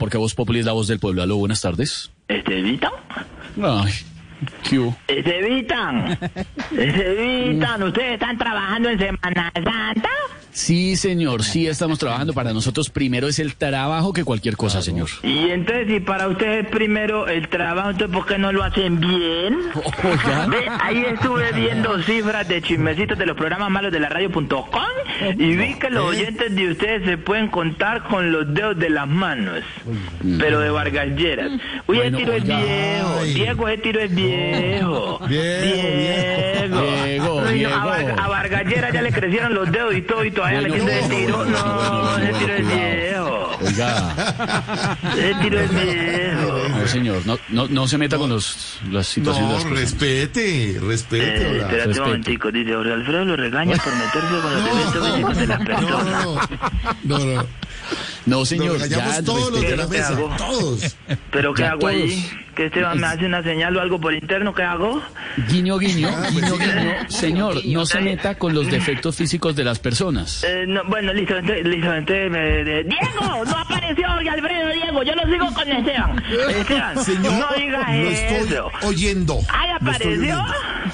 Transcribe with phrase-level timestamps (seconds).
[0.00, 1.22] Porque Voz Populi es la voz del pueblo.
[1.22, 2.10] Aló, buenas tardes.
[2.26, 2.90] ¿Estevitan?
[3.62, 3.92] Ay,
[4.68, 4.96] ¿qué hubo?
[5.08, 6.18] ¿Estevitan?
[6.70, 7.82] ¿Estevitan?
[7.82, 10.08] ¿Ustedes están trabajando en Semana Santa?
[10.52, 12.32] Sí, señor, sí estamos trabajando.
[12.32, 15.08] Para nosotros primero es el trabajo que cualquier cosa, señor.
[15.22, 19.58] Y entonces, si para ustedes primero el trabajo, entonces ¿por qué no lo hacen bien?
[20.48, 24.82] Ve, ahí estuve viendo cifras de chismecitos de los programas malos de la radio.com
[25.38, 29.06] y vi que los oyentes de ustedes se pueden contar con los dedos de las
[29.06, 29.60] manos,
[30.38, 31.52] pero de Vargas Lleras.
[31.86, 34.29] Uy, ese tiro es viejo, Diego, ese tiro es viejo.
[34.30, 35.20] Diego.
[35.28, 37.74] Diego, Uy, no, Diego.
[37.74, 40.74] A, Var- a Vargas Lleras ya le crecieron los dedos y todo y todavía Bueno,
[40.76, 41.44] le queda ese tiro.
[41.44, 43.50] No, ese tiro es viejo.
[43.62, 44.14] Oiga,
[45.18, 46.68] Ese tiro es viejo.
[46.70, 51.26] no, señor, no, no, no se meta con los, las situaciones No, respete, respete.
[51.26, 52.02] Eh, espérate un Respeto.
[52.06, 56.24] momentico, dice Jorge Alfredo lo regaña por meterse con los eventos físicos de las personas.
[57.04, 57.46] No, no, no.
[58.30, 60.30] No, Nos señor, ya regañamos todos los de la ¿Qué mesa, hago?
[60.38, 60.96] todos.
[61.30, 62.08] ¿Pero qué Ya hago ahí?
[62.22, 62.40] todos.
[62.54, 64.52] ¿Que Esteban me hace una señal o algo por interno?
[64.54, 65.00] ¿Qué hago?
[65.48, 66.66] Guiño, guiño, Ah, guiño, pues sí.
[66.78, 66.92] guiño.
[67.08, 70.44] Señor, no se meta con los defectos físicos de las personas.
[70.44, 72.38] Eh, no, bueno, listo, entonces me...
[72.64, 73.44] de- ¡Diego!
[73.46, 75.02] ¡No apareció Jorge Alfredo, Diego!
[75.02, 76.22] Yo lo sigo con Esteban.
[76.50, 78.70] Esteban, Señor, no digas lo estoy eso.
[78.82, 79.38] oyendo.
[79.48, 80.44] ¡Ay, apareció!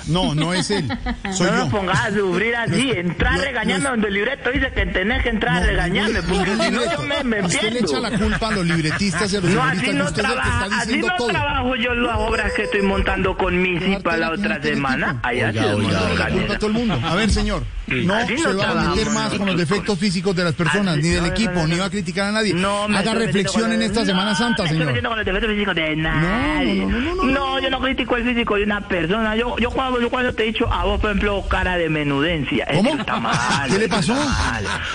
[0.08, 0.86] No, no es él.
[1.32, 1.64] Soy no yo.
[1.66, 4.86] me pongas a sufrir así, entrar no, regañando no es- donde el libreto dice que
[4.86, 7.78] tenés que entrar a No, regañarme, no, porque si no yo me, me Usted le
[7.80, 10.14] echa la culpa a los libretistas y a los No, así no, usted es el
[10.14, 11.28] que trabaja, está así no todo.
[11.28, 15.20] trabajo yo las obras que estoy montando con Missy para la otra semana.
[15.22, 16.58] Allá organizado.
[16.58, 17.00] todo el mundo.
[17.04, 20.34] A ver, señor, no Así se no va a meter más con los defectos físicos
[20.34, 21.80] de las personas, ni del no, equipo, no, no, ni no.
[21.80, 22.52] va a criticar a nadie.
[22.54, 24.86] No, Haga reflexión en esta Semana No, Santa, señor.
[24.86, 26.74] metiendo con los defectos físicos de nadie.
[26.86, 27.58] no, no, no, no, no.
[27.60, 29.36] yo no critico el físico de una persona.
[29.36, 32.66] Yo, yo, cuando, yo cuando te he dicho a vos, por ejemplo, cara de menudencia.
[32.74, 32.90] ¿Cómo?
[32.94, 34.16] está mal, ¿Qué le pasó?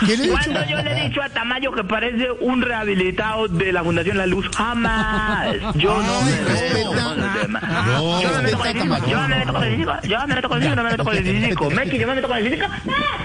[0.06, 3.84] ¿Qué le Cuando yo le he dicho a Tamayo que parece un rehabilitado de la
[3.84, 5.56] Fundación La Luz, jamás.
[5.76, 7.22] Yo no me meto con.
[7.22, 9.08] No, no el físico.
[9.08, 9.94] Yo no me meto con el físico.
[10.04, 10.72] Yo no me meto con el físico.
[10.82, 11.70] No me meto con el físico.
[11.70, 12.68] Meki, yo me meto con el físico.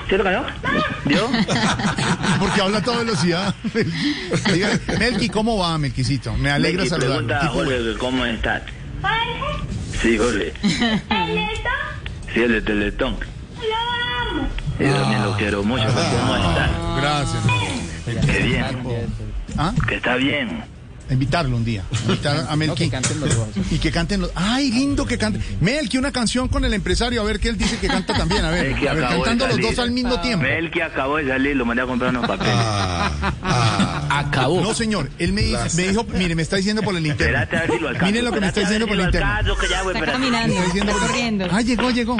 [0.08, 0.46] ¿Cierto que no?
[1.06, 1.28] ¿Yo?
[2.38, 3.54] Porque habla a toda velocidad.
[4.52, 6.34] Diga, Melqui, ¿cómo va, Melquisito?
[6.34, 7.26] Me alegra Meki, saludarlo.
[7.26, 8.62] pregunta a Jorge cómo estás.
[10.00, 10.52] Sí, Jorge.
[12.34, 13.16] Sí, el de Teletón.
[14.78, 15.84] Yo también lo quiero mucho.
[15.86, 16.70] ¿Cómo estás?
[17.00, 17.42] Gracias.
[18.26, 18.66] Qué bien.
[19.56, 19.72] ¿Ah?
[19.88, 20.62] Que está bien.
[21.08, 21.84] Invitarlo un día.
[22.02, 22.84] Invitar a Melqui.
[23.70, 24.30] Y que canten los.
[24.34, 25.42] ¡Ay, lindo que canten!
[25.60, 28.44] Melqui, una canción con el empresario, a ver qué él dice que canta también.
[28.44, 30.42] A ver, a ver cantando los dos al mismo tiempo.
[30.44, 32.54] Melqui acabó de salir, lo mandé a comprar unos papeles.
[34.10, 34.60] Acabó.
[34.60, 37.38] No, señor, él me, dijo, mire, me está diciendo por el interno.
[37.38, 38.06] Espérate a ver si lo alcanzo.
[38.06, 39.28] Miren lo que me está diciendo por el interno.
[39.58, 39.66] que
[39.98, 40.18] espérate.
[40.18, 42.16] Me está por- Ah, llegó, llegó.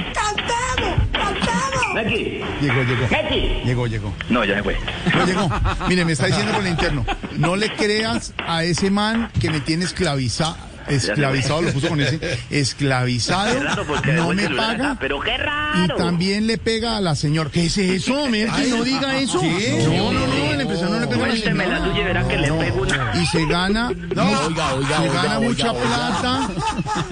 [1.97, 2.43] Melqui.
[2.61, 3.09] Llegó, llegó.
[3.11, 3.41] Melqui.
[3.65, 4.15] Llegó, llegó.
[4.29, 4.77] No, ya me fue.
[5.15, 5.51] No llegó.
[5.89, 7.07] Mire, me está diciendo por el interno.
[7.39, 10.57] No le creas a ese man que me tiene esclavizado.
[10.89, 12.39] Esclavizado, lo puso con ese.
[12.51, 13.53] Esclavizado.
[13.55, 13.85] Qué raro
[14.17, 14.91] No me celular paga.
[14.91, 15.97] acá, pero qué Y raro.
[15.97, 17.51] también le pega a la señora.
[17.51, 18.71] ¿Qué es eso, Melqui?
[18.71, 19.43] No diga eso.
[19.43, 21.91] No, no, no, el empresario no le pega a la Cuénteme la señora.
[21.91, 22.59] tuya y verá que le No.
[22.59, 23.13] pego una.
[23.21, 25.83] Y se gana, Oiga, oiga, se oiga, gana oiga, mucha oiga.
[25.83, 26.49] plata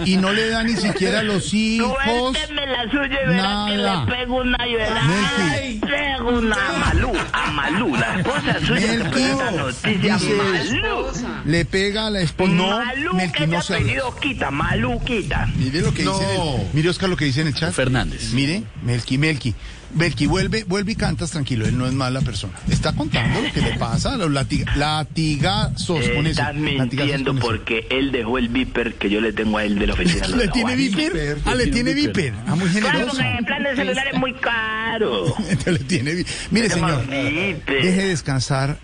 [0.04, 1.94] y no le da ni siquiera a los hijos.
[2.04, 3.66] Cuénteme la suya y verá nada.
[3.68, 5.02] que le pego una y verá.
[5.04, 5.42] Melqui.
[5.52, 9.22] Ay, Pego una a Malú, a Malú, la esposa suya que Melqui.
[9.56, 10.16] noticia.
[10.16, 11.06] Dice- Malú.
[11.44, 12.52] Le pega a la esposa.
[12.52, 13.84] No, Malú, Melqui que no se habla.
[13.86, 15.48] apellido quita, Malú quita.
[15.56, 16.34] Mire lo que dice.
[16.36, 17.72] el- mire, Oscar, lo que dice en el chat.
[17.72, 18.32] Fernández.
[18.32, 19.54] Mire, Melqui, Melqui.
[19.94, 21.66] Melqui, vuelve, vuelve y cantas tranquilo.
[21.66, 22.54] Él no es mala persona.
[22.68, 26.42] Está contando lo que le pasa a los latiga- latigazos con eso.
[26.54, 27.46] Mintiendo con eso.
[27.46, 30.26] porque él dejó el viper que yo le tengo a él de la oficina.
[30.36, 31.38] ¿Le tiene viper?
[31.44, 32.32] Ah, le tiene viper.
[32.46, 33.16] Ah, muy Claro, generoso.
[33.18, 35.34] porque el plan de celular es muy caro.
[35.66, 37.82] le tiene vi- Mire, señor, viper.
[37.84, 38.78] deje descansar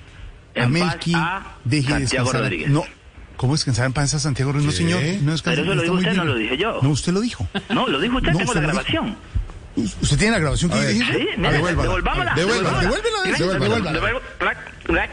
[0.56, 1.12] a Melqui.
[1.17, 2.41] a Deje Santiago descansar.
[2.43, 2.71] Rodríguez.
[2.71, 2.85] No.
[3.40, 4.78] ¿Cómo descansar en paz a Santiago Rodríguez?
[4.82, 5.02] No, señor.
[5.22, 6.78] No descansa, Pero eso lo está dijo muy usted, no lo dije yo.
[6.82, 7.48] No, usted lo dijo.
[7.70, 9.16] No, lo dijo usted, No, tengo usted la grabación.
[9.76, 11.14] ¿Usted tiene la grabación que yo dije?
[11.14, 12.34] Sí, mira, devolvámosla.
[12.34, 15.06] Devuélvala, devuélvala, devuélvala, devuélvala.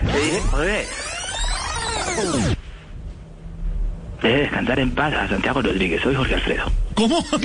[4.22, 6.66] Deje descansar en paz a Santiago Rodríguez, soy Jorge Alfredo.
[6.96, 7.26] ¿Cómo?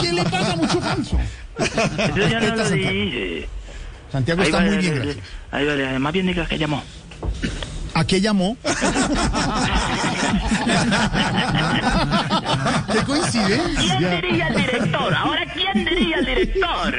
[0.00, 1.20] ¿Qué le pasa mucho falso?
[1.60, 1.76] Eso
[2.16, 3.48] yo no Respeta, lo dije.
[4.10, 5.18] Santiago está muy bien, gracias.
[5.52, 6.82] Ahí vale, más bien diga que llamó.
[7.94, 8.56] ¿A qué llamó?
[8.64, 8.72] ¿Qué
[12.92, 14.10] ¿Quién coincidencia?
[14.20, 15.14] dirige al director?
[15.14, 16.94] Ahora, ¿quién dirige al director?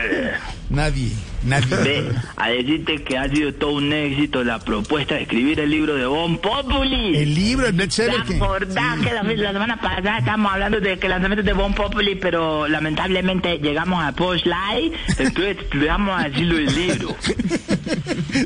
[0.69, 1.11] Nadie,
[1.45, 1.75] nadie.
[1.77, 5.95] Ve, a decirte que ha sido todo un éxito la propuesta de escribir el libro
[5.95, 7.15] de Bon Populi.
[7.17, 8.35] El libro, el ¿Te bestseller que...
[8.35, 12.15] acordás que la, la semana pasada estábamos hablando de que el lanzamiento de Bon Populi,
[12.15, 17.15] pero lamentablemente llegamos a Post Live, entonces dejamos a decirlo del libro.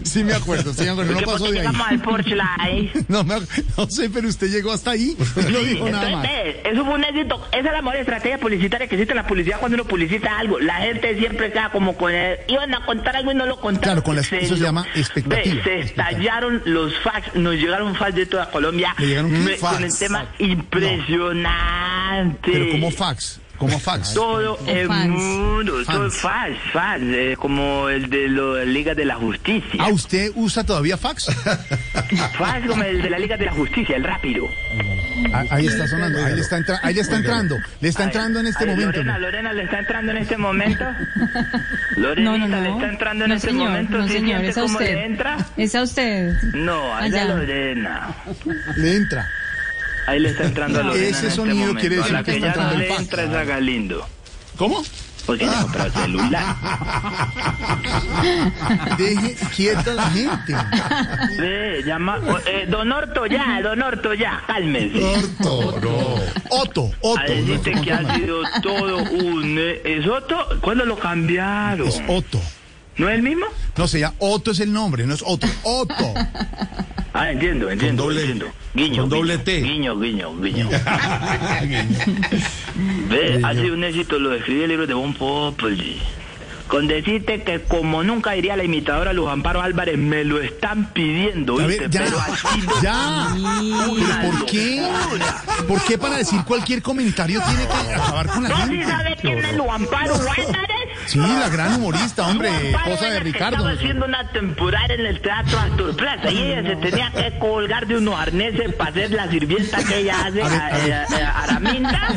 [0.04, 1.66] Sí me acuerdo, sí me acuerdo, no pasó de ahí.
[1.66, 2.92] llegamos al Porsche Live.
[3.08, 3.36] No, me
[3.78, 5.16] no sé, pero usted llegó hasta ahí.
[5.36, 6.24] No dijo nada Entonces, más.
[6.24, 7.48] ve, eso fue un éxito.
[7.52, 10.60] Esa es la mejor estrategia publicitaria que existe en la publicidad cuando uno publicita algo.
[10.60, 12.38] La gente siempre queda como con el...
[12.60, 13.84] A contar algo y no lo contaron.
[13.84, 15.64] Claro, con la- eso se llama expectativa.
[15.64, 18.96] Se estallaron los fax, nos llegaron fax de toda Colombia.
[18.98, 20.00] ¿Le llegaron me- Con el Fax.
[20.00, 22.50] tema impresionante.
[22.52, 24.14] Pero como fax, como fax.
[24.14, 25.10] Todo el fans.
[25.10, 26.16] mundo, todo Fans.
[26.16, 29.80] fax, fax, eh, como el de la Liga de la Justicia.
[29.80, 31.26] Ah, ¿usted usa todavía fax?
[32.38, 34.48] Fax como el de la Liga de la Justicia, el rápido.
[35.34, 38.40] Ah, Ahí está sonando, ahí le está, entra- ahí le está entrando, le está entrando
[38.40, 38.86] en este momento.
[38.98, 40.86] Lorena, Lorena le está entrando en este momento.
[41.98, 42.62] Lorena No, no, no.
[42.62, 43.98] le está entrando en no, este señor, momento.
[43.98, 44.94] No, ¿Sí señor, es a cómo usted.
[44.96, 45.38] le entra?
[45.58, 46.34] Es a usted.
[46.54, 47.08] No, a.
[47.10, 48.08] Lorena.
[48.78, 49.28] Le entra.
[50.10, 51.06] Ahí le está entrando a Lorena.
[51.08, 51.80] Ese en este sonido momento.
[51.82, 54.08] quiere A decir la que que está ya no le entra es a Galindo.
[54.58, 54.82] ¿Cómo?
[55.26, 56.46] Porque le compró el celular.
[58.98, 60.56] Deje quieta a la gente.
[61.38, 62.20] Ve, llama.
[62.48, 65.00] eh, don Orto ya, don Orto ya, cálmese.
[66.50, 66.92] Otto, Otto.
[67.20, 68.16] A decirte no, que no, ha no.
[68.16, 69.56] sido todo un...
[69.60, 70.48] eh, ¿Es Otto?
[70.62, 71.88] ¿Cuándo lo cambiaron?
[71.88, 72.42] Es Otto.
[72.98, 73.46] ¿No es el mismo?
[73.78, 75.46] No sé, ya Otto es el nombre, no es Otto.
[75.64, 75.96] Otto.
[77.22, 78.48] Ah, entiendo, entiendo, doble- entiendo.
[78.74, 79.62] Guiño, con doble T.
[79.62, 80.70] Guiño, guiño, guiño.
[83.10, 86.02] Ve, ha sido un éxito lo de escribir el libro de Bon Populi.
[86.68, 91.56] Con decirte que como nunca diría la imitadora Luz Amparo Álvarez, me lo están pidiendo,
[91.58, 91.88] ¿viste?
[91.88, 92.20] ver, ya, Pero
[92.54, 93.28] sido ya.
[93.36, 94.88] una ¿Pero por qué?
[95.68, 98.86] ¿Por qué para decir cualquier comentario tiene que acabar con la ¿No sí gente?
[98.86, 100.48] sabe quién es Luz Amparo Álvarez?
[101.10, 103.56] Sí, la gran humorista, hombre, esposa de Ricardo.
[103.58, 107.88] Estaba haciendo una temporada en el Teatro Astor Plaza y ella se tenía que colgar
[107.88, 112.10] de unos arneses para hacer la sirvienta que ella hace, a- a- Araminta,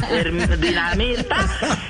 [0.61, 1.37] Dinamita,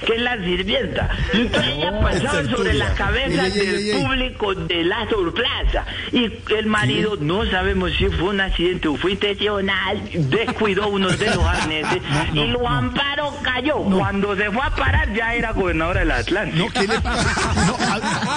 [0.06, 1.08] que es la sirvienta.
[1.32, 5.84] Entonces ella pasaba sobre la cabeza Ey, ey, ey, del público de la Astor Plaza.
[6.12, 11.26] Y el marido, no sabemos si fue un accidente o fue intencional, descuidó uno de
[11.34, 12.00] los arneses
[12.32, 13.76] y lo amparo cayó.
[13.78, 16.64] Cuando se fue a parar ya era gobernadora del Atlántico.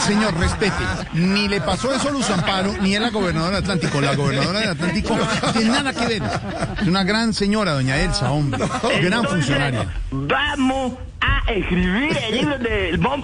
[0.06, 0.84] Señor, respete.
[1.13, 4.02] Ni le pasó eso a Luz Amparo, ni a la gobernadora del Atlántico.
[4.02, 6.24] La gobernadora del Atlántico no tiene nada que ver.
[6.81, 8.63] Es una gran señora, doña Elsa, hombre.
[9.02, 9.88] Gran funcionaria.
[10.12, 13.24] Vamos a escribir el libro del Bon.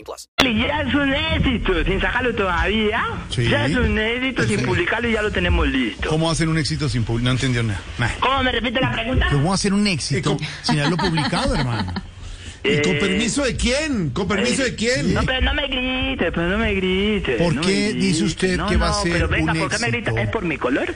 [0.37, 3.03] Ya es un éxito, sin sacarlo todavía.
[3.29, 3.47] Sí.
[3.47, 6.09] Ya es un éxito, sin publicarlo y ya lo tenemos listo.
[6.09, 7.25] ¿Cómo hacer un éxito sin publicar?
[7.25, 7.81] No entendió nada.
[7.97, 8.09] Nah.
[8.19, 9.27] ¿Cómo me repite la pregunta?
[9.31, 11.93] ¿Cómo hacer un éxito sin haberlo publicado, hermano?
[12.63, 14.11] ¿Y con Eh, permiso de quién?
[14.11, 15.13] ¿Con permiso de quién?
[15.15, 17.33] No, pero no me grite, pero no me grite.
[17.37, 18.23] ¿Por no qué me dice grite.
[18.25, 20.11] usted No, que va a no, ser pero venga, un ¿por qué me grita?
[20.11, 20.17] éxito?
[20.27, 20.93] ¿Es por mi color?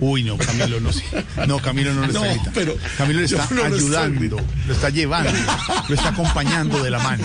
[0.00, 1.04] Uy, no, Camilo no sé.
[1.46, 4.36] No, Camilo no le está No, pero Camilo le está no lo ayudando,
[4.66, 5.30] lo está llevando,
[5.88, 7.24] lo está acompañando de la mano.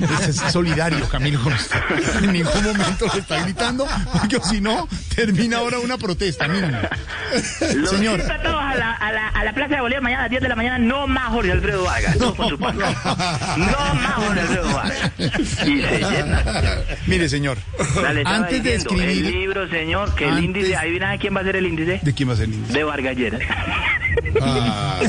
[0.00, 1.78] Este es solidario, Camilo, con usted.
[2.22, 6.46] En ningún momento le está gritando, porque si no, termina ahora una protesta.
[6.48, 10.20] Los Señor, invito a todos a la, a, la, a la Plaza de Bolívar mañana
[10.20, 12.90] a las 10 de la mañana, no más Jorge Alfredo Vargas, no con su panca.
[13.56, 15.12] No más Jorge Alfredo Vargas.
[15.66, 16.42] Y se llena.
[17.06, 17.58] mire, señor,
[18.02, 21.44] Dale, antes de diciendo, El escribir, libro, señor, que el índice, adivina quién va a
[21.44, 22.00] ser el índice.
[22.02, 22.72] ¿de quién va a ser índice?
[22.72, 23.42] De Vargas Lleras.
[24.40, 25.00] Ah,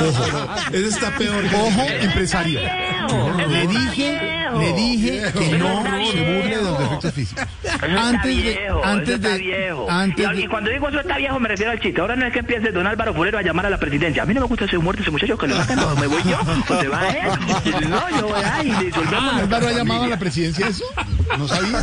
[0.00, 1.44] ojo, ese está peor.
[1.54, 2.60] Ojo, empresario.
[3.06, 7.44] Viejo, Le dije, le dije que no se burle de los defectos físicos.
[7.82, 11.72] Antes de, antes de, antes y, de, y cuando digo eso está viejo me refiero
[11.72, 12.00] al chiste.
[12.00, 14.22] Ahora no es que empiece don Álvaro Fulero a llamar a la presidencia.
[14.22, 16.06] A mí no me gusta ese humor de ese muchacho que lo sacan o me
[16.06, 17.30] voy yo o se va él.
[17.88, 18.62] No, yo voy Ah,
[19.36, 20.84] la Álvaro ha llamado a la presidencia eso.
[21.38, 21.82] No sabía.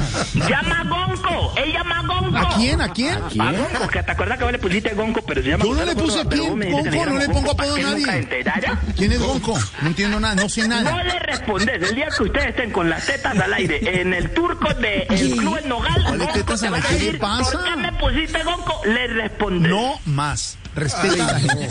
[0.49, 2.37] Llama a Gonco, él llama a Gonco.
[2.37, 2.81] ¿A quién?
[2.81, 3.15] ¿A quién?
[3.39, 5.85] A Gonco, que te acuerdas que vos le pusiste Gonco, pero se llama Yo no
[5.85, 8.73] le puse pero quién, Gonco, no le pongo apodo a ¿para qué nadie.
[8.95, 9.57] ¿Quién es Gonco?
[9.81, 11.03] No entiendo nada, no sé No nada.
[11.13, 11.89] Le respondes.
[11.89, 15.05] El día que usted esté dicen con las tetas al aire en el turco de
[15.09, 17.11] el Club El Nogal, ¿Cuáles tetas te al va a aire?
[17.11, 17.51] ¿Qué pasa?
[17.51, 18.81] ¿Por qué me pusiste Gonco?
[18.85, 19.69] Le responde.
[19.69, 20.57] No más.
[20.75, 21.67] Respeta a la gente.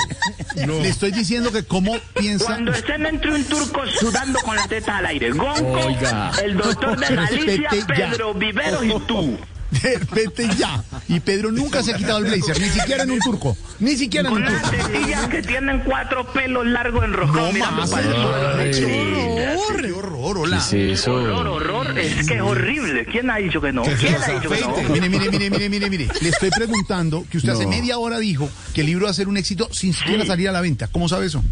[0.55, 2.45] Le estoy diciendo que cómo piensa.
[2.47, 6.31] Cuando estén entre un turco sudando con las tetas al aire, Gonco, Oiga.
[6.45, 8.11] el doctor de Galicia, Respete ya.
[8.11, 9.39] Pedro Viveros y tú.
[9.83, 10.83] Respete ya.
[11.09, 13.57] Y Pedro nunca se ha quitado el blazer, ni siquiera en un turco.
[13.81, 14.71] Ni siquiera en un turco.
[14.71, 17.93] tetillas que tienen cuatro pelos largos enroscados No mirando más.
[17.95, 18.75] Ay.
[18.75, 18.83] Sí.
[18.85, 20.65] Qué horror, hola.
[20.71, 21.15] ¿Qué eso?
[21.15, 23.05] Horror, horror, es que es horrible.
[23.07, 23.83] ¿Quién ha dicho que no?
[23.83, 24.77] ¿Quién ha dicho que no?
[24.91, 26.09] Mire, mire, mire, mire, mire, mire.
[26.21, 27.71] Le estoy preguntando que usted hace No.
[27.71, 30.29] media hora dijo que el libro va a ser un éxito sin siquiera Sí.
[30.29, 30.87] salir a la venta.
[30.89, 31.43] ¿Cómo sabe eso?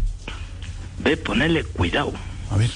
[1.03, 2.13] Ve, ponerle cuidado.
[2.51, 2.69] A ver.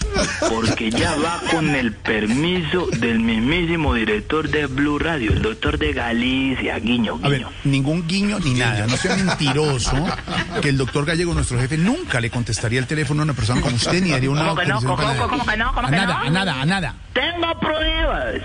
[0.50, 5.92] Porque ya va con el permiso del mismísimo director de Blue Radio, el doctor de
[5.92, 7.52] Galicia, guiño, A ver, guiño.
[7.66, 8.88] ningún guiño ni nada.
[8.88, 9.92] No sea mentiroso
[10.62, 13.76] que el doctor Gallego, nuestro jefe, nunca le contestaría el teléfono a una persona como
[13.76, 14.76] usted ni haría una ¿Cómo que no?
[14.82, 15.74] ¿Cómo, para cómo, cómo que no?
[15.74, 16.26] ¿Cómo A que nada, no?
[16.26, 16.96] a nada, a nada.
[17.14, 18.36] Tengo pruebas.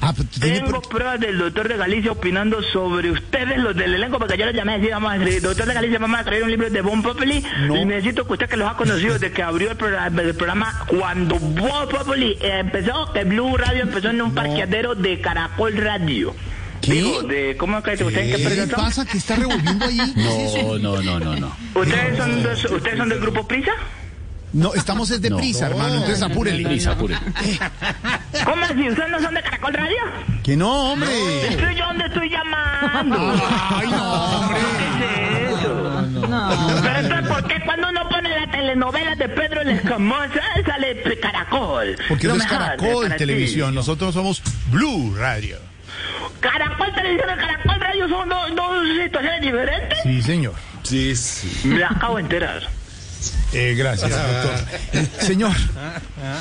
[0.00, 4.36] Ah, pues, Tengo pruebas del doctor de Galicia opinando sobre ustedes, los del elenco, porque
[4.38, 6.50] yo los llamé y decía, vamos a escribir, doctor de Galicia, vamos a escribir un
[6.50, 7.76] libro de Bon Populi No.
[7.76, 10.45] y necesito que usted que los ha conocido desde que abrió el programa, el programa
[10.86, 16.34] cuando Bon Populi eh, empezó, que Blue Radio empezó en un parqueadero de Caracol Radio.
[16.80, 16.92] ¿Qué?
[16.92, 19.04] Digo, de, ¿cómo que qué pasa?
[19.06, 19.98] ¿Qué está revolviendo ahí?
[20.14, 20.78] ¿Qué es eso?
[20.78, 21.56] No, no, no, no, no.
[21.74, 23.72] ¿Ustedes son, dos- ¿Ustedes son del grupo Prisa?
[24.52, 25.36] No, estamos es de No.
[25.38, 25.94] prisa, hermano.
[25.94, 26.64] Entonces apúrele.
[26.64, 27.16] Prisa, apure.
[28.44, 28.88] ¿Cómo así?
[28.88, 29.96] ¿Ustedes no son de Caracol Radio?
[30.42, 31.48] Que no, hombre.
[31.48, 33.16] Estoy yo donde estoy llamando.
[33.70, 34.58] Ay, no, hombre.
[34.98, 36.02] ¿Qué es eso?
[36.82, 38.08] Pero entonces, ¿por qué cuando uno
[38.74, 41.96] pone la telenovela de Pedro el Escamosa sale Caracol?
[42.08, 43.16] Porque No eso es Caracol.
[43.16, 43.74] Televisión.
[43.74, 45.58] Nosotros somos Blue Radio.
[46.40, 49.98] Caracol Televisión y Caracol Radio son dos, dos situaciones diferentes.
[50.02, 50.54] Sí, señor.
[50.82, 51.68] Sí, sí.
[51.68, 52.62] Me acabo de enterar.
[53.52, 55.04] Eh, gracias, doctor.
[55.20, 55.52] Señor,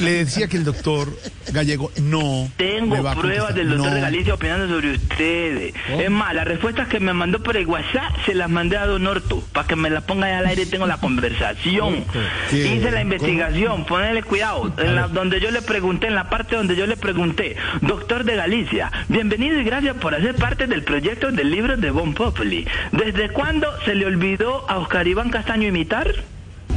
[0.02, 1.08] le decía que el doctor
[1.52, 2.50] Gallego no.
[2.58, 3.96] Tengo me va a pruebas del doctor No.
[3.96, 5.74] de Galicia opinando sobre ustedes.
[5.90, 9.06] Es más, las respuestas que me mandó por el WhatsApp se las mandé a Don
[9.08, 12.04] Orto para que me las ponga ahí al aire y tengo la conversación.
[12.50, 12.76] ¿Qué?
[12.76, 14.74] Hice la investigación, ponele cuidado.
[14.78, 18.36] En la, donde yo le pregunté, en la parte donde yo le pregunté, doctor de
[18.36, 22.68] Galicia, bienvenido y gracias por hacer parte del proyecto del libro de Bon Populi.
[22.92, 26.14] ¿Desde cuándo se le olvidó a Oscar Iván Castaño imitar?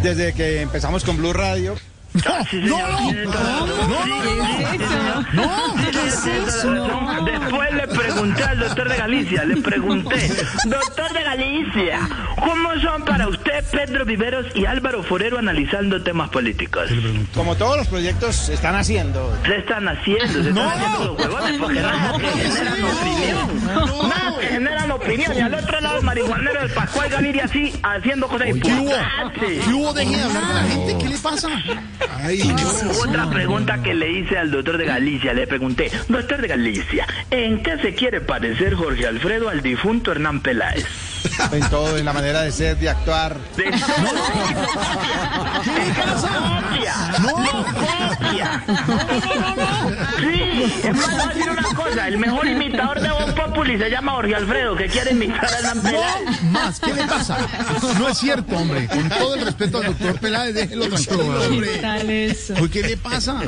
[0.02, 1.74] Desde que empezamos con Blue Radio.
[2.26, 3.76] Ah, sí, no, señor, no, no,
[5.34, 7.24] no, toda la razón.
[7.26, 10.32] Después le pregunté al doctor de Galicia, le pregunté,
[10.64, 16.88] doctor de Galicia, ¿cómo son para usted Pedro Viveros y Álvaro Forero analizando temas políticos?
[17.34, 19.36] Como todos los proyectos están haciendo.
[19.46, 24.08] Se están haciendo, se están haciendo los huevones porque nada que generan opinión.
[24.08, 25.36] Nada que generan opinión.
[25.36, 28.80] Y al otro lado el marihuanero del Pascual Gaviria así haciendo cosas ¿Qué hubo?
[28.80, 29.64] importantes.
[29.64, 29.92] ¿Qué hubo?
[29.92, 30.98] De hablar con la gente.
[30.98, 31.48] ¿Qué le pasa?
[32.20, 32.42] Ay,
[33.00, 37.62] Otra pregunta que le hice al doctor de Galicia, le pregunté, doctor de Galicia, ¿en
[37.62, 41.07] qué se quiere parecer Jorge Alfredo al difunto Hernán Peláez?
[41.52, 43.36] En todo, en la manera de ser, de actuar.
[50.18, 53.78] Sí, es más, le voy a decir una cosa, el mejor imitador de Bon Populi
[53.78, 56.42] se llama Jorge Alfredo, que quiere imitar a Hernán Peláez.
[56.42, 56.80] No, más.
[56.80, 57.38] ¿Qué le pasa?
[57.98, 58.86] No es cierto, hombre.
[58.88, 62.36] Con todo el respeto al doctor Peláez, déjelo tranquilo, hombre.
[62.60, 63.40] Uy, ¿Qué le pasa?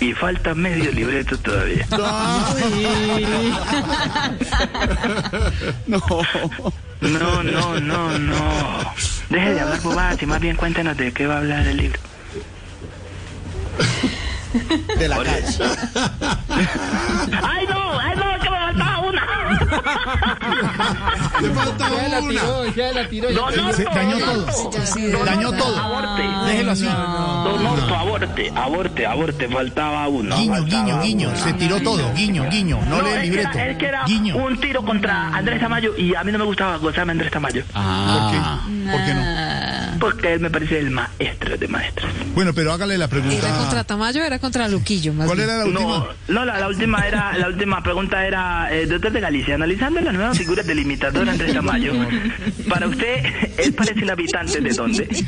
[0.00, 1.86] Y falta medio libreto todavía.
[5.86, 6.02] No.
[7.00, 8.94] No, no, no, no.
[9.30, 12.00] Deje de hablar bobadas y más bien cuéntenos de qué va a hablar el libro.
[14.98, 15.44] De la calle.
[17.42, 18.00] ¡Ay, no!
[18.00, 18.40] ¡Ay, no!
[18.42, 19.57] ¡Que me faltaba una!
[21.40, 22.20] le falta una.
[23.32, 23.72] ¡Don Orto!
[23.74, 25.24] Se dañó todo.
[25.24, 25.78] Dañó todo.
[25.78, 26.22] Aborte.
[26.46, 26.84] Déjelo así.
[26.84, 29.48] Don Orto, aborte, aborte, aborte.
[29.48, 30.36] Faltaba uno.
[30.36, 31.36] Guiño, faltaba guiño, guiño.
[31.36, 32.12] Se tiró todo.
[32.14, 32.80] Guiño, guiño.
[32.88, 33.58] No lee el es que libreto.
[33.58, 34.36] era- Es que era Guiño.
[34.36, 37.62] un tiro contra Andrés Tamayo y a mí no me gustaba gozarme Andrés Tamayo.
[37.74, 38.60] Ah.
[38.90, 39.67] ¿Por qué no?
[39.98, 42.10] Porque él me parece el maestro de maestros.
[42.34, 43.84] Bueno, pero hágale la ¿Era contra pregunta.
[43.84, 45.12] Tamayo o era contra Luquillo?
[45.12, 45.48] Más ¿Cuál bien?
[45.50, 45.82] era la última?
[45.88, 50.00] No, no la, la última era, la última pregunta era, eh, doctor de Galicia, analizando
[50.00, 51.92] las nuevas figuras del imitador Andrés Tamayo,
[52.68, 53.24] para usted,
[53.58, 55.24] ¿él parece un habitante de dónde?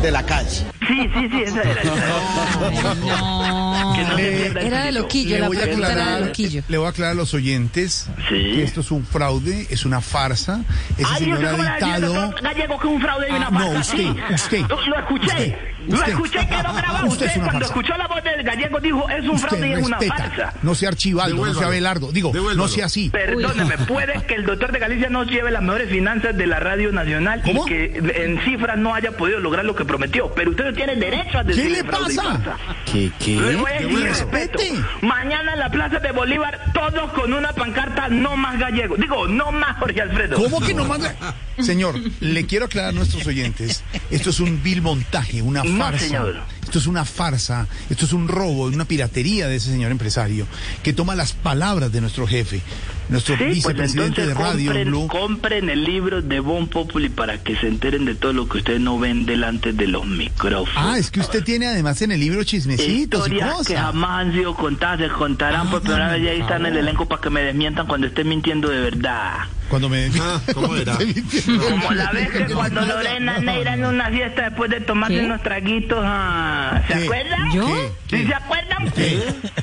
[0.00, 0.64] De la calle.
[0.88, 1.80] Sí, sí, sí, esa era.
[1.82, 2.94] esa era.
[2.94, 4.92] No Eh, Era de.
[4.92, 6.62] Loquillo, Le la voy, a pregunta era de aclarar, Loquillo.
[6.68, 8.34] le voy a aclarar a los oyentes Sí.
[8.54, 10.60] que esto es un fraude, es una farsa.
[10.98, 12.22] Ese Ay, señor ¿usted ha cómo le va a decir al dictado.
[12.26, 13.58] doctor Gallego que un fraude y una Ah, no,
[13.96, 14.14] Sí.
[14.34, 15.71] usted, Lo, lo escuché.
[15.88, 17.04] Lo Usted- escuché que no grababa.
[17.04, 17.74] Usted Usted, es una cuando farsa.
[17.74, 20.54] escuchó la voz del gallego dijo, es un fraude y es una farsa.
[20.62, 21.66] No sea Archibaldo, no sea.
[21.66, 22.12] Abelardo.
[22.12, 23.10] Digo, no sea así.
[23.10, 26.92] Perdóneme, puede que el doctor de Galicia no lleve las mejores finanzas de la Radio
[26.92, 27.66] Nacional ¿Cómo?
[27.66, 30.96] y que en cifras no haya podido lograr lo que prometió, pero usted no tiene
[30.96, 32.56] derecho a ¿Qué decirle le pasa?
[32.84, 33.40] ¿Qué, qué?
[33.40, 34.58] decir Respete.
[34.58, 34.86] respeto.
[35.02, 38.96] Mañana en la Plaza de Bolívar, todos con una pancarta no más gallego.
[38.96, 40.36] Digo, no más Jorge Alfredo.
[40.36, 41.14] ¿Cómo que no manda?
[41.60, 46.04] Señor, le quiero aclarar a nuestros oyentes, esto es un vil montaje, una No, farsa.
[46.06, 46.36] señor.
[46.62, 50.46] Esto es una farsa, esto es un robo, una piratería de ese señor empresario
[50.82, 52.62] que toma las palabras de nuestro jefe,
[53.10, 55.06] nuestro Sí, pues vicepresidente de Radio compren, Blue.
[55.08, 58.80] compren el libro de Bon Populi para que se enteren de todo lo que ustedes
[58.80, 60.72] no ven delante de los micrófonos.
[60.76, 64.32] Ah, es que usted tiene además en el libro chismecitos y Historias que jamás han
[64.32, 67.28] sido contadas, se contarán por primera vez y ahí están en el elenco para que
[67.28, 69.40] me desmientan cuando esté mintiendo de verdad.
[69.72, 70.98] Cuando me Ah, ¿cómo era?
[71.70, 75.24] Como la vez que cuando Lorena Neira en una fiesta después de tomarse ¿Qué?
[75.24, 77.04] unos traguitos, ah, ¿se ¿Qué?
[77.04, 77.52] acuerdan?
[77.52, 77.66] ¿Yo?
[78.06, 78.18] ¿Qué?
[78.18, 78.92] ¿Sí se acuerdan?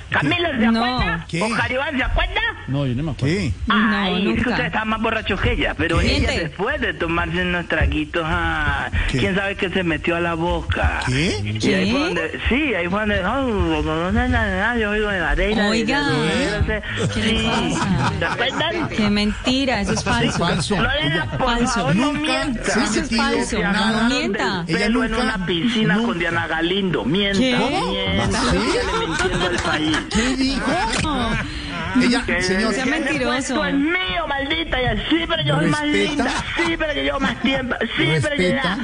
[0.09, 0.83] Camilo, ¿se No.
[0.83, 1.25] acuerda?
[1.29, 1.41] ¿Qué?
[1.43, 2.41] ¿Oscar Iván se acuerda?
[2.67, 3.35] No, yo no me acuerdo.
[3.35, 3.51] ¿Qué?
[3.67, 4.49] No, Ay, es que nunca.
[4.49, 6.17] usted está más borracho que ella, pero ¿Qué?
[6.17, 9.19] ella después de tomarse unos traguitos, ah, ¿Qué?
[9.19, 11.01] quién sabe qué se metió a la boca.
[11.05, 11.39] ¿Qué?
[11.43, 12.05] Y ahí fue ¿Qué?
[12.05, 15.35] donde, sí, ahí fue donde, no, no, no, no, no, no, yo oigo de la
[15.35, 16.03] de- Oiga.
[17.13, 17.75] ¿Qué Sí?
[18.19, 18.89] ¿se acuerdan?
[18.89, 20.37] Qué mentira, eso es falso.
[20.39, 20.75] Falso.
[20.81, 21.73] Lorena, por Falso.
[21.73, 22.63] favor, no Nunca mienta.
[22.65, 24.43] se ha Eso es falso, no mienta.
[24.43, 27.05] Ella Ella pelo en nunca- una piscina nunca- con Diana Galindo.
[27.05, 27.81] Mienta, ¿Qué?
[27.89, 28.41] mienta.
[28.51, 28.57] ¿Sí?
[28.71, 29.97] Sígale mintiendo al país.
[30.13, 30.71] ¿Qué dijo?
[32.01, 33.65] Ella, señor, sea mentiroso.
[33.65, 34.81] es mío, maldita.
[34.81, 36.31] Y así, pero yo soy más linda.
[36.57, 37.75] Sí, pero yo llevo más tiempo.
[37.97, 38.77] Sí, pero yo ya.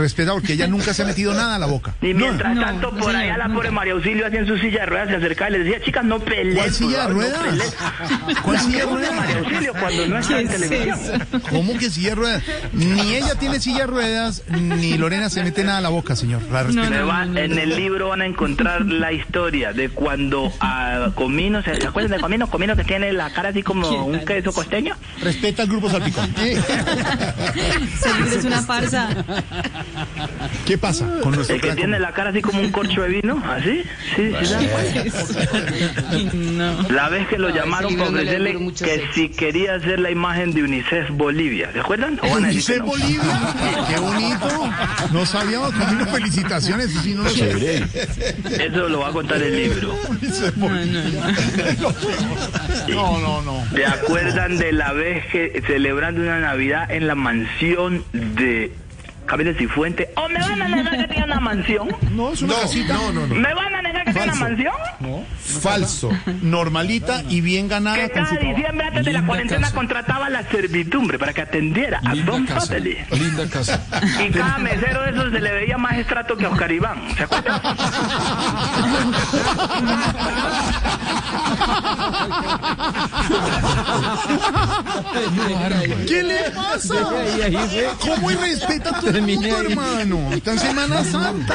[0.00, 1.94] Respeta porque ella nunca se ha metido nada a la boca.
[2.02, 4.80] Y mientras No, tanto, no, por allá la pobre María Auxilio hacía en su silla
[4.80, 6.56] de ruedas, se acercaba y le decía, chicas, no peleen.
[6.56, 7.40] ¿Cuál silla de no ruedas?
[7.42, 7.70] peleen".
[8.42, 9.14] ¿Cuál La silla de ruedas?
[9.14, 11.26] María Auxilio cuando no está en ¿Qué es televisión.
[11.50, 12.42] ¿Cómo que silla de ruedas?
[12.72, 16.42] Ni ella tiene silla de ruedas, ni Lorena se mete nada a la boca, señor.
[16.50, 16.62] La
[17.04, 21.86] va- en el libro van a encontrar la historia de cuando a Comino, ¿se, ¿se
[21.86, 22.48] acuerdan de Comino?
[22.48, 24.94] Comino que tiene la cara así como un queso costeño.
[25.22, 26.32] Respeta al grupo Salpicón.
[26.40, 29.08] Libro es una farsa.
[30.70, 33.42] ¿Qué pasa con nuestro El que tiene la cara así como un corcho de vino,
[33.44, 33.82] así,
[34.14, 34.68] sí, sí,
[36.12, 36.30] ¿sí?
[36.32, 36.82] No.
[36.90, 39.12] La vez que lo No, llamaron para ofrecerle que sexo.
[39.12, 42.20] si quería hacer la imagen de UNICEF Bolivia, ¿se acuerdan?
[42.22, 42.86] ¿O van a decir que Unicef no?
[42.86, 44.70] Bolivia, qué bonito.
[45.12, 46.90] No sabíamos, Camilo, felicitaciones.
[47.02, 47.26] Sí, no.
[47.26, 49.96] Eso lo va a contar el libro.
[50.08, 51.02] Unicef Bolivia.
[52.88, 53.64] No, no, no.
[53.74, 58.72] ¿Se acuerdan de la vez que celebrando una Navidad en la mansión de
[59.26, 60.10] Camilo Cifuente?
[60.16, 61.88] ¿O me van a negar que tiene una mansión?
[62.12, 63.34] No, es una No, casita no, no, no.
[63.36, 64.44] ¿Me van a negar que tiene una Falso.
[64.48, 64.74] mansión?
[65.62, 66.10] Falso.
[66.42, 69.74] normalita y bien ganada Que cada diciembre antes de la Linda cuarentena casa.
[69.74, 72.66] contrataba la servidumbre para que atendiera a Linda Don casa.
[72.74, 72.98] Family.
[73.12, 73.80] Linda casa.
[74.26, 77.00] Y cada mesero de esos se le veía más estrato que a Oscar Iván.
[77.16, 77.60] ¿Se acuerdan?
[86.06, 86.94] ¿Qué le pasa?
[88.00, 90.32] ¿Cómo irrespeta a todo el mundo, hermano?
[90.32, 91.54] Está en Semana Santa.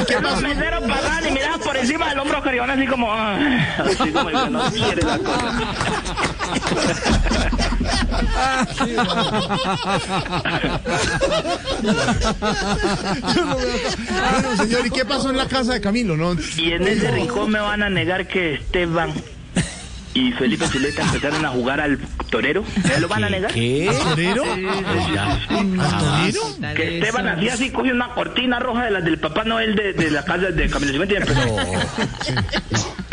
[0.00, 0.42] ¿Y qué Los pasó?
[0.42, 3.12] meseros pasaban y miraban por encima del hombro Iván así como...
[3.12, 3.38] ah,
[3.78, 5.60] así como que no quiere la cosa.
[13.22, 16.16] Bueno, señor, ¿y qué pasó en la casa de Camilo?
[16.16, 19.12] No, Y en ese rincón me van a negar que Esteban
[20.14, 21.98] y Felipe Zuleta empezaron a jugar al
[22.30, 22.64] torero.
[22.84, 23.52] ¿Me lo van a negar?
[23.52, 23.90] ¿Qué?
[24.02, 24.44] ¿Torero?
[24.54, 24.66] Sí,
[25.08, 25.16] sí.
[25.18, 26.74] ¿Al torero?
[26.74, 30.10] Que Esteban hacía así, cogió una cortina roja de las del Papá Noel de, de
[30.10, 31.56] la casa de Camilo Cifuentes y empezó.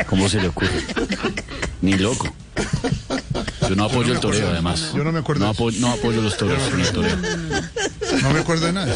[0.08, 0.70] ¿Cómo se le ocurre?
[1.82, 2.34] Ni loco.
[3.70, 4.94] Yo no apoyo el toreo, además.
[4.96, 7.16] Yo no me acuerdo No, apo- no apoyo los toros ni el toreo.
[8.24, 8.96] No me acuerdo de nada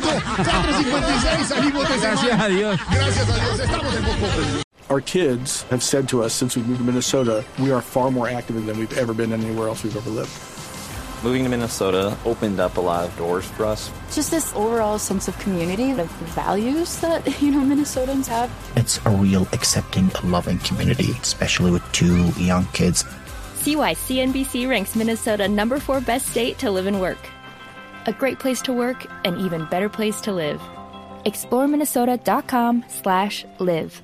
[0.00, 0.20] de luego!
[0.20, 2.80] 4.56, salimos de Gracias a Dios.
[2.90, 4.62] Gracias a Dios, estamos en Poco.
[4.90, 8.26] Our kids have said to us since we moved to Minnesota, we are far more
[8.26, 10.30] active than we've ever been anywhere else we've ever lived.
[11.22, 13.90] Moving to Minnesota opened up a lot of doors for us.
[14.14, 18.50] Just this overall sense of community, of values that, you know, Minnesotans have.
[18.76, 23.04] It's a real accepting, loving community, especially with two young kids.
[23.56, 27.18] See why CNBC ranks Minnesota number four best state to live and work.
[28.08, 30.62] A great place to work, an even better place to live.
[31.26, 34.00] Explore Minnesota.com slash live.